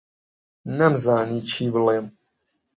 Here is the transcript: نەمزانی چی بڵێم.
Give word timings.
نەمزانی 0.77 1.39
چی 1.49 1.65
بڵێم. 1.73 2.05